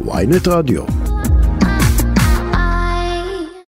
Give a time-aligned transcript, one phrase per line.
[0.00, 0.84] ויינט רדיו.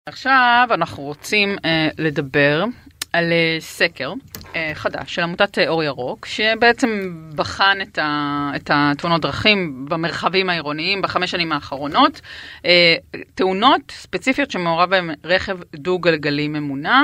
[0.05, 2.65] עכשיו אנחנו רוצים אה, לדבר
[3.13, 4.13] על אה, סקר
[4.55, 11.01] אה, חדש של עמותת אור ירוק, שבעצם בחן את, ה, את התאונות דרכים במרחבים העירוניים
[11.01, 12.21] בחמש שנים האחרונות.
[12.65, 12.95] אה,
[13.35, 17.03] תאונות ספציפיות שמעורב בהן רכב דו-גלגלי ממונע,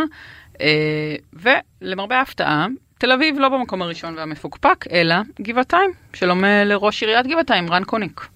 [0.62, 2.68] אה, ולמרבה ההפתעה,
[2.98, 5.92] תל אביב לא במקום הראשון והמפוקפק, אלא גבעתיים.
[6.14, 8.28] שלום לראש עיריית גבעתיים, רן קוניק.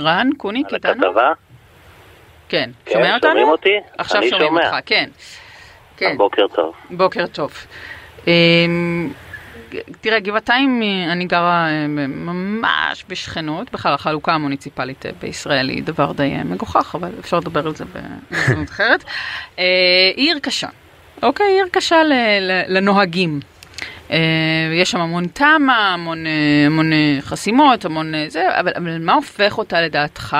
[0.00, 1.06] רן קוניק על איתנו?
[1.06, 1.32] הכתבה?
[2.48, 2.70] כן.
[2.84, 3.30] כן, שומע אותנו?
[3.30, 3.74] שומעים אותי?
[3.98, 4.66] עכשיו שומעים שומע.
[4.66, 5.10] אותך, כן.
[5.96, 6.74] כן, בוקר טוב.
[6.90, 7.52] בוקר טוב.
[8.26, 9.12] אמ,
[10.00, 16.12] תראה, גבעתיים, אה, אני גרה אה, ממש בשכנות, בכלל החלוקה המוניציפלית אה, בישראל היא דבר
[16.12, 19.04] די אה, מגוחך, אבל אפשר לדבר על זה בהזדמנות אחרת.
[19.58, 19.64] אה,
[20.16, 20.68] עיר קשה,
[21.22, 21.46] אוקיי?
[21.46, 21.96] עיר קשה
[22.68, 23.40] לנוהגים.
[24.10, 24.18] אה,
[24.72, 26.32] יש שם המון תמ"א, המון, אה,
[26.66, 30.36] המון אה, חסימות, המון זה, אבל, אבל מה הופך אותה לדעתך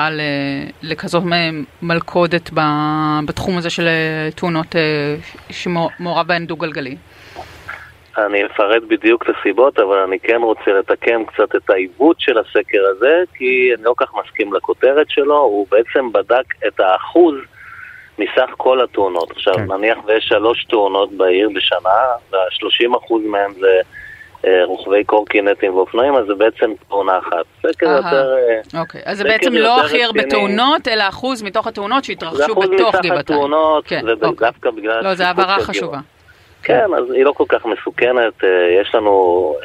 [0.83, 1.23] לכזאת
[1.81, 2.49] מלכודת
[3.25, 3.87] בתחום הזה של
[4.35, 4.75] תאונות
[5.49, 6.95] שמעורב בהן דו-גלגלי?
[8.17, 12.81] אני אפרט בדיוק את הסיבות, אבל אני כן רוצה לתקן קצת את העיוות של הסקר
[12.91, 17.35] הזה, כי אני לא כך מסכים לכותרת שלו, הוא בעצם בדק את האחוז
[18.19, 19.31] מסך כל התאונות.
[19.31, 19.71] עכשיו, כן.
[19.71, 21.99] נניח ויש שלוש תאונות בעיר בשנה,
[22.31, 23.81] וה-30% מהן זה
[24.45, 27.45] אה, רוכבי קורקינטים ואופנועים, אז זה בעצם תאונה אחת.
[27.67, 27.95] סקר אהה.
[27.97, 28.35] יותר...
[28.73, 30.23] אה, אוקיי, אז זה בעצם לא הכי הרבה.
[30.23, 33.19] תאונות, אלא אחוז מתוך התאונות זה שהתרחשו אחוז בתוך מסך גבעתיים.
[33.19, 34.29] התאונות, כן, אוקיי.
[34.29, 35.03] ודווקא בגלל...
[35.03, 35.99] לא, זו הבהרה חשובה.
[36.63, 39.55] כן, אז היא לא כל כך מסוכנת, אה, יש לנו,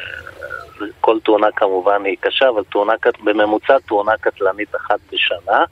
[0.81, 5.63] אה, כל תאונה כמובן היא קשה, אבל תאונה, בממוצע תאונה קטלנית אחת בשנה,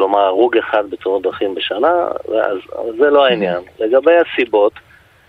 [0.00, 3.62] כלומר הרוג אחד בתאונות דרכים בשנה, אז אז זה לא העניין.
[3.78, 4.72] לגבי הסיבות,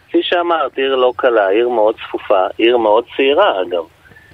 [0.08, 3.84] כפי שאמרת, עיר לא קלה, עיר מאוד צפופה, עיר מאוד צעירה אגב.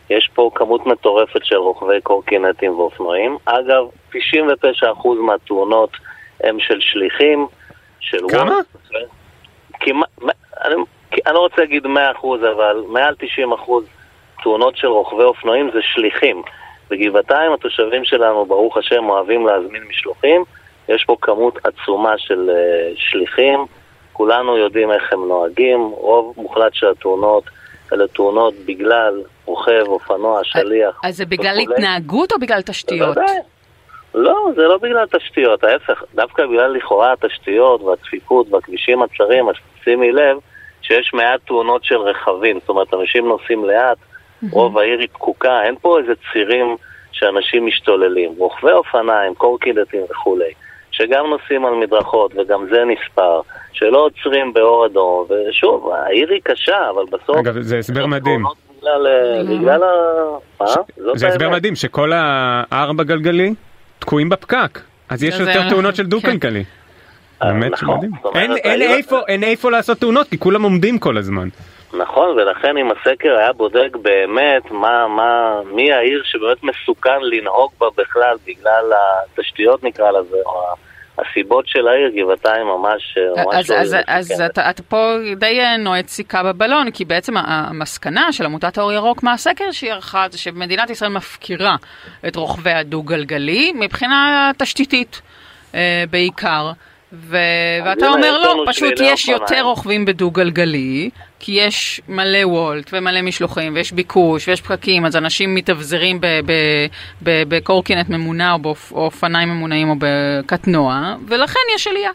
[0.10, 3.38] יש פה כמות מטורפת של רוכבי קורקינטים ואופנועים.
[3.46, 4.16] אגב, 99%
[5.22, 5.90] מהתאונות
[6.44, 7.48] הם של שליחים,
[8.00, 8.56] של כמה?
[9.80, 10.10] כמעט,
[10.66, 10.76] אני,
[11.26, 11.88] אני לא רוצה להגיד 100%,
[12.36, 13.16] אבל מעל
[13.60, 13.72] 90%
[14.44, 16.42] תאונות של רוכבי אופנועים זה שליחים.
[16.90, 20.44] בגבעתיים התושבים שלנו, ברוך השם, אוהבים להזמין משלוחים.
[20.90, 23.66] יש פה כמות עצומה של uh, שליחים.
[24.14, 25.80] כולנו יודעים איך הם נוהגים.
[25.80, 27.44] רוב מוחלט של התאונות
[27.94, 31.02] אלה תאונות בגלל רוכב, אופנוע, שליח.
[31.04, 31.76] אז זה בגלל וכולי.
[31.76, 33.16] התנהגות או בגלל תשתיות?
[33.16, 33.38] בוודאי.
[34.16, 40.12] לא, זה לא בגלל תשתיות, ההפך, דווקא בגלל לכאורה התשתיות והצפיפות והכבישים הצרים, אז שימי
[40.12, 40.38] לב
[40.82, 43.98] שיש מעט תאונות של רכבים, זאת אומרת, אנשים נוסעים לאט,
[44.52, 46.76] רוב העיר היא פקוקה, אין פה איזה צירים
[47.12, 48.32] שאנשים משתוללים.
[48.38, 50.52] רוכבי אופניים, קורקינטים וכולי,
[50.92, 53.42] שגם נוסעים על מדרכות וגם זה נספר,
[53.74, 57.38] שלא עוצרים באור אדום, ושוב, העיר היא קשה, אבל בסוף...
[57.38, 58.40] אגב, זה הסבר מדהים.
[58.42, 59.88] תאונות בגלל, אה, בגלל ה...
[60.60, 60.66] מה?
[61.16, 61.50] זה הסבר.
[61.50, 63.54] מדהים שכל הארבע גלגלי
[64.00, 64.80] תקועים בפקק.
[65.10, 66.32] אז יש יותר תאונות של כן.
[66.32, 66.64] כלכלי.
[67.44, 67.96] אה, באמת נכון.
[67.96, 68.12] שמדהים.
[68.64, 71.48] העיר- איפה- אין איפה לעשות תאונות כי כולם עומדים כל הזמן.
[71.94, 77.88] נכון, ולכן אם הסקר היה בודק באמת מה, מה, מי העיר שבאמת מסוכן לנהוג בה
[77.98, 80.62] בכלל בגלל התשתיות נקרא לזה, או
[81.18, 84.52] הסיבות של העיר, גבעתיים ממש, ממש אז, לא אז, אז מסוכנת.
[84.52, 89.24] אתה, אתה פה די אה, נועץ סיכה בבלון, כי בעצם המסקנה של עמותת האור ירוק
[89.24, 91.76] מהסקר שהיא ערכה זה שמדינת ישראל מפקירה
[92.28, 95.22] את רוכבי הדו-גלגלי מבחינה תשתיתית
[95.76, 96.72] אה, בעיקר.
[97.14, 97.38] ו-
[97.86, 101.10] ואתה אומר לא, פשוט יש אופניים." יותר רוכבים בדו-גלגלי,
[101.40, 106.20] כי יש מלא וולט ומלא משלוחים ויש ביקוש ויש פקקים, אז אנשים מתאבזרים
[107.22, 112.12] בקורקינט ממונע או באופ- או אופניים ממונעים או בקטנוע, ולכן יש עלייה,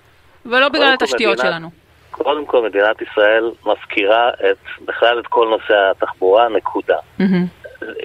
[0.47, 1.71] ולא בגלל התשתיות מדינת- שלנו.
[2.11, 6.97] קודם כל מדינת ישראל מפקירה את, בכלל את כל נושא התחבורה, נקודה.
[7.19, 7.47] מהמם.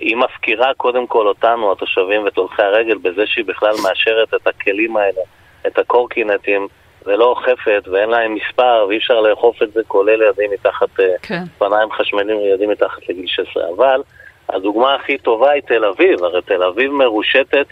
[0.01, 4.97] היא מפקירה קודם כל אותנו, התושבים ואת הולכי הרגל, בזה שהיא בכלל מאשרת את הכלים
[4.97, 5.21] האלה,
[5.67, 6.67] את הקורקינטים,
[7.07, 11.43] ולא אוכפת, ואין להם מספר, ואי אפשר לאכוף את זה, כולל ילדים מתחת, אה, כן.
[11.53, 13.63] אופניים חשמליים לילדים מתחת לגיל 16.
[13.77, 14.01] אבל
[14.49, 17.67] הדוגמה הכי טובה היא תל אביב, הרי תל אביב מרושתת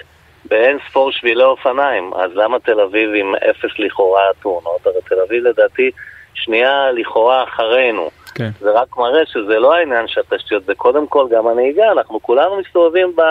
[0.45, 4.86] באין ספור שבילי אופניים, אז למה תל אביב עם אפס לכאורה תאונות?
[4.88, 5.92] הרי תל אביב לדעתי
[6.33, 8.10] שנייה לכאורה אחרינו.
[8.36, 8.50] כן.
[8.60, 12.57] זה רק מראה שזה לא העניין של התשתיות, זה קודם כל גם הנהיגה, אנחנו כולנו
[12.57, 13.21] מסתובבים ב...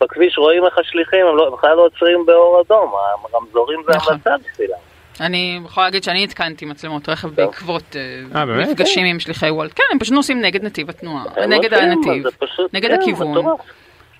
[0.00, 2.92] בכביש, רואים איך השליחים, הם לא, בכלל לא עוצרים באור אדום,
[3.32, 4.12] הרמזורים זה נכון.
[4.12, 4.78] המלצה בשבילם.
[5.20, 7.96] אני יכולה להגיד שאני התקנתי מצלמות רכב בעקבות
[8.34, 8.44] אה, אה?
[8.44, 9.72] מפגשים עם שליחי וולט.
[9.74, 12.24] כן, הם פשוט נוסעים נגד נתיב התנועה, נגד הנתיב,
[12.72, 13.46] נגד כן, הכיוון.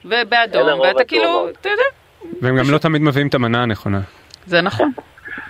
[0.05, 1.49] ובאדום, ואתה כאילו.
[1.61, 1.83] אתה יודע,
[2.43, 4.00] והם גם לא תמיד מביאים את המנה הנכונה.
[4.47, 4.93] זה נכון.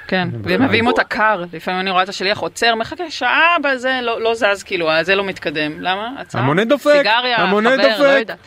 [0.08, 4.20] כן, והם מביאים אותה קר, לפעמים אני רואה את השליח עוצר, מחכה שעה בזה, לא
[4.20, 5.80] לא זז כאילו, זה לא מתקדם.
[5.80, 6.10] למה?
[6.18, 6.42] הצעה?
[6.42, 8.18] המונה דופק, סיגריה, המונה חבר, לא דופק.
[8.18, 8.38] יודעת.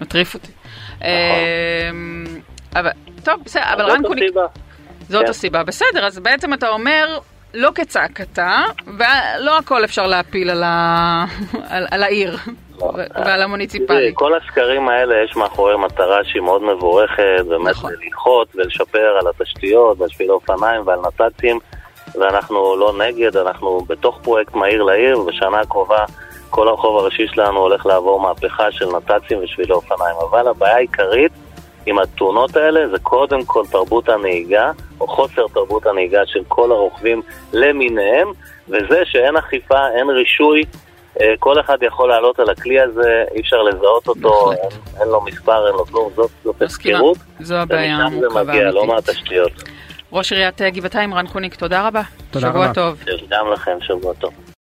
[0.00, 0.52] מטריף אותי.
[1.02, 1.08] אמ,
[2.76, 2.90] אבל,
[3.24, 4.46] טוב, בסדר, אבל רן זאת קוניק, הסיבה.
[5.08, 5.30] זאת כן.
[5.30, 7.18] הסיבה, בסדר, אז בעצם אתה אומר,
[7.54, 11.24] לא כצעקתה, ולא הכל אפשר להפיל על ה-
[11.70, 12.36] על- על העיר
[12.80, 12.84] לא.
[12.86, 14.10] ועל תראי, המוניציפלי.
[14.14, 17.92] כל הסקרים האלה יש מאחורי מטרה שהיא מאוד מבורכת, באמת נכון.
[18.04, 21.58] ללחוץ ולשפר על התשתיות ועל שבילי אופניים ועל נת"צים,
[22.20, 26.04] ואנחנו לא נגד, אנחנו בתוך פרויקט מהיר לעיר, ובשנה הקרובה
[26.50, 30.16] כל הרחוב הראשי שלנו הולך לעבור מהפכה של נת"צים ושבילי אופניים.
[30.30, 31.32] אבל הבעיה העיקרית
[31.86, 34.70] עם התאונות האלה זה קודם כל תרבות הנהיגה,
[35.00, 37.22] או חוסר תרבות הנהיגה של כל הרוכבים
[37.52, 38.28] למיניהם,
[38.68, 40.62] וזה שאין אכיפה, אין רישוי,
[41.20, 44.72] אה, כל אחד יכול לעלות על הכלי הזה, אי אפשר לזהות אותו, בהחלט.
[44.72, 48.70] אין, אין לו מספר, אין לו כלום, זאת, זאת הפקרות, זו הבעיה ומשם זה מגיע,
[48.70, 48.86] לא.
[48.86, 49.52] מהתשתיות.
[50.12, 52.02] ראש עיריית אה, גבעתיים, רן קוניק, תודה רבה.
[52.30, 52.74] תודה שבוע רבה.
[52.74, 53.04] טוב.
[53.30, 54.32] גם לכם, שבוע טוב.